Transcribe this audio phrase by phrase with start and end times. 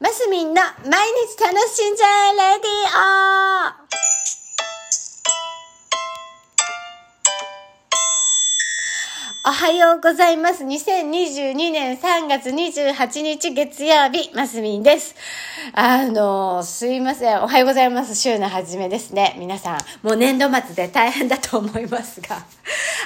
[0.00, 2.70] マスミンの毎日楽しんじゃえレディ
[3.74, 3.88] オ
[9.48, 10.62] おはようございます。
[10.62, 15.16] 2022年3月28日月曜日、マスミンです。
[15.72, 17.42] あの、すいません。
[17.42, 18.14] おはようございます。
[18.14, 19.36] 週の初めですね。
[19.38, 22.44] 皆さん、もう年度末で大変だと思いますが、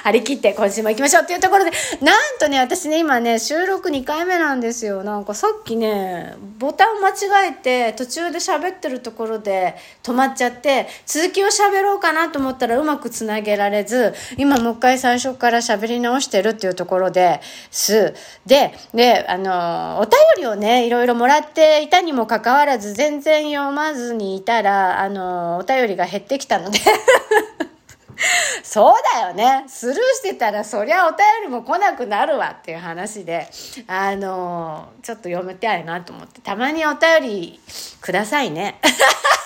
[0.03, 5.01] 張り切って今週も行きましょうっていうところで、なんとね、私ね、今ね、収録2回目なんですよ。
[5.01, 17.39] なんかさっきね、ボタン間違えて、途中で喋ってるところで止まっちゃって、続きを喋ろうかなと思ったらうまくつなげられず、今もう一回最初から喋り直してるっていうところで
[17.71, 18.13] す。
[18.45, 26.79] で、で、あの、お便りをね、いろいろもらっていたにもかかわらず、全然読まずにいたら、あの、お便りが減ってきたので、
[28.73, 29.65] そうだよね。
[29.67, 33.47] スルーしてたら、そりゃお便りも来なくなるわっていう話で、
[33.85, 37.59] あの、ちょっと読めたいなと思って、たまにお便り
[38.01, 38.79] くださいね。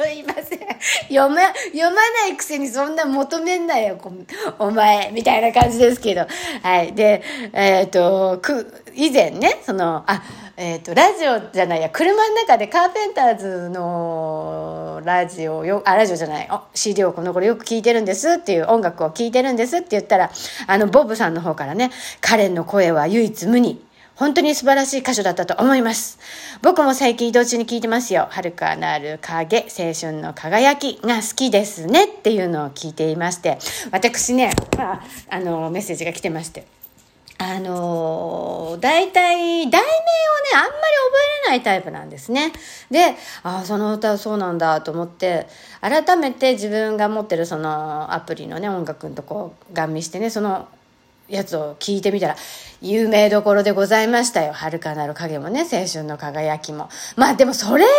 [0.00, 0.60] すいません。
[1.08, 1.40] 読ま、
[1.72, 3.98] 読まないくせにそんな求めんなよ、
[4.60, 6.24] お前、みたいな感じですけど。
[6.62, 6.92] はい。
[6.94, 7.20] で、
[7.52, 10.22] えっ、と、く、以前ね、その、あ、
[10.56, 20.30] えっ、と、ラジオじゃないや、車の中でカーペンターズのラジオよ、あ、ラジオじゃない、あ CD をこの頃よく聴いてるんですっていう音楽を聴いてるんですって言ったら、
[20.68, 21.90] あの、ボブさんの方からね、
[22.20, 23.87] 彼の声は唯一無二。
[24.18, 26.18] 本当に素晴らしい歌手だったと思います。
[26.60, 28.26] 僕も最近移動中に聞いてますよ。
[28.30, 33.58] 遥かなる影、青春の輝きが好きですねっていうのを聞いていまして、
[33.92, 36.66] 私ね、まあ、あの、メッセージが来てまして。
[37.38, 39.82] あの、大体、題名をね、
[40.54, 40.80] あんまり覚
[41.44, 42.52] えれないタイプなんですね。
[42.90, 45.46] で、ああ、その歌はそうなんだと思って、
[45.80, 50.66] 改めて自分が持ってるそのアプリのね、音楽のとこガン見してね、その
[51.28, 52.36] やつを聞いてみたら、
[52.80, 54.52] 有名どころでございましたよ。
[54.52, 56.88] 遥かなる影もね、青春の輝きも。
[57.16, 57.90] まあでもそれも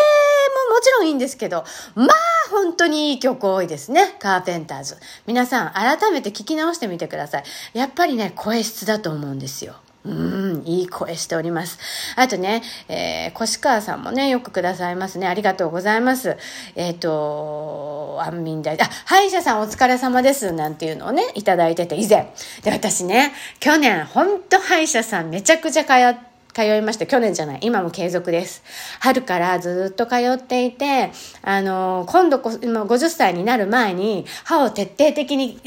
[0.73, 1.63] もちろんいいんですけど、
[1.95, 2.07] まあ
[2.49, 4.15] 本当にいい曲多いですね。
[4.19, 4.97] カーペンターズ。
[5.27, 7.43] 皆さん改めて聞き直してみてください。
[7.73, 9.75] やっぱりね、声質だと思うんですよ。
[10.09, 11.77] うん、いい声しております。
[12.15, 15.27] あとね、えー、越川さんもね、よくくださいますね。
[15.27, 16.37] ありがとうございます。
[16.75, 20.51] えっ、と、安眠大、あ、歯医者さんお疲れ様です。
[20.51, 22.33] なんていうのをね、いただいてて、以前。
[22.63, 28.63] で、私ね、去年、ほんと歯医者さんめちゃくちゃ通って、通いまして、去年じゃない、今も継続です。
[28.99, 31.11] 春からずっと通っていて、
[31.43, 35.59] あの、今度こ、今50歳になる前に、歯を徹底的に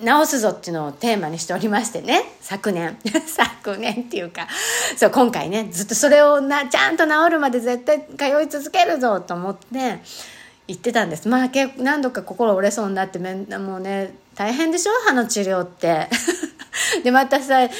[0.00, 2.96] 直すぞっていうのをテーマにしておりましてね、昨年。
[3.26, 4.46] 昨年っていうか、
[4.96, 10.00] そう、今回ね、ずっとそれをな、ちゃんと治るまで絶対通い続けるぞと思って、
[10.68, 11.26] 言ってたんです。
[11.28, 14.92] まあ、何度か心折れそうになって、もうね、大変でしょ？
[15.06, 16.08] 歯の治療って。
[17.02, 17.70] でまたさ痛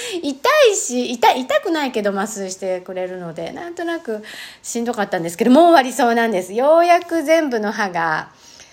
[0.73, 4.23] いし痛痛くないけど麻酔してくれるのでなんとなく
[4.63, 8.31] しんどかったんですけどもう終わりそうなんですようやく全部の歯が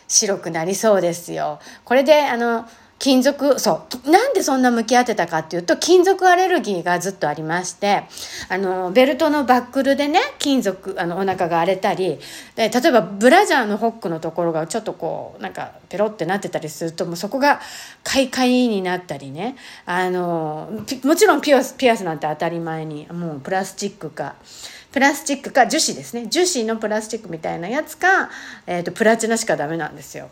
[0.07, 2.67] 白くなりそうですよこれであの
[2.97, 4.09] 金属、そう。
[4.09, 8.03] なんでそんな向き合ってたかっていうと、金属アレルギーがずっとありまして、
[8.47, 12.19] あの、ベルトのバックルでね、金属、あの、お腹が荒れたり、
[12.55, 17.59] で、例えばブラジャーのホックのところがちょっとこう、なんか、ペロってなってたりすると、もうそこが、
[18.03, 20.69] カイカイになったりね、あの、
[21.03, 24.35] もちろんピアス、ピアスなんて当たり前に、もうプラスチックか、
[24.94, 26.28] プラスチックか樹脂ですね。
[26.28, 28.29] 樹脂のプラスチックみたいなやつか、
[28.66, 30.29] えっ、ー、と、プラチナしかダメなんですよ。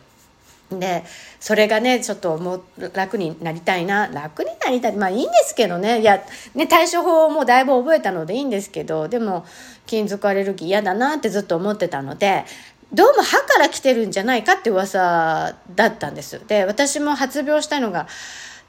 [0.72, 1.03] で
[1.40, 4.07] それがねちょっともう楽になりたいな。
[4.07, 4.96] 楽になりたい。
[4.96, 6.01] まあいいんですけどね。
[6.01, 6.24] いや
[6.56, 9.46] ね対処法もだいぶ覚えたのでいいんですけどでも
[9.85, 12.46] 金属アレルギー嫌だなってずっと思ってたので
[12.94, 16.41] どうも歯から来てるんじゃないかって噂だったんです。
[16.47, 18.07] で私も発病したのが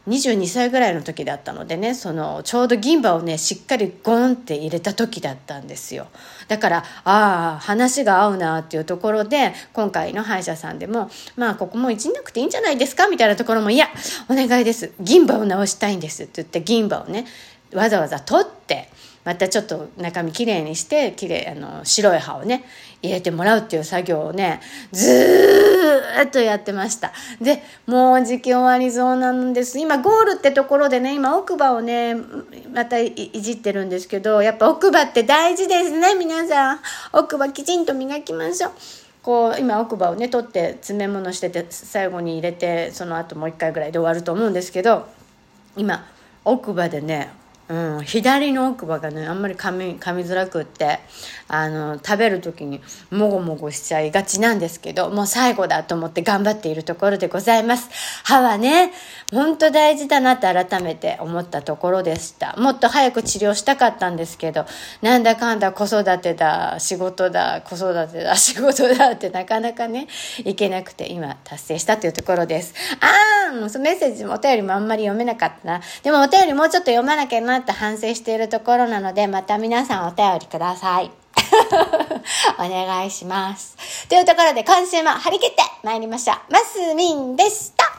[0.07, 6.09] 22歳ぐらいの時だったのでねそのちょうど銀歯をねしっかりゴンって入れた時だったんですよ。
[6.47, 13.09] だからああ話が合うなっていうところで今回の歯医者さんでもまあここもいじんなくていいんじゃないですか？
[13.09, 13.89] みたいなところもいや
[14.29, 14.93] お願いです。
[15.01, 17.27] 銀歯を直したいんですって言って銀歯をね
[17.73, 18.89] わざわざ取っって
[19.25, 22.65] またちょっと中身きれいにしてきれいあの白い歯をね
[23.03, 24.61] 入れてもらうっていう作業をね
[24.93, 27.13] ずっとやってました。
[27.41, 29.79] でもう時期終わりそうなんです。
[29.79, 32.17] 今ゴールってところでね今奥歯をね
[32.73, 36.81] またいじってるんですけどやっぱ奥歯って大事ですね皆さん。
[37.13, 38.73] 奥歯きちんと磨きましょう。
[39.23, 45.09] こう今奥歯をね取って詰め物してて最後に入れてその後もう一回ぐらいで終わると思うんですけど
[45.77, 46.07] 今
[46.45, 47.33] 奥歯でね
[47.67, 50.99] うん、左の奥歯がねあんまり噛み噛みづらくって
[51.49, 57.89] あの食べる時にもごもごしちゃいがちなんですけどもう最後だと思って頑張っているところでございます。
[58.23, 58.93] 歯はね
[59.33, 62.55] 本当大事だなって改めて思ったところでした。
[62.59, 64.67] もっと早く治療したかったんですけど
[65.01, 70.07] なんだかんだ子育てだ仕事だ子育てだ 仕事だってなかなかね
[70.45, 72.75] いけなくて今達成したというところです。
[73.01, 75.81] あーんメッセージもお便りもあんまり読めなかったな。
[76.03, 81.11] でもお便りもうちょっと読まなきゃななって反省しているところなので、また皆さんお便りください。
[82.59, 83.77] お願いします。
[84.09, 86.53] というところで今週も張り切って参りましょう。
[86.53, 87.94] マスミンでした。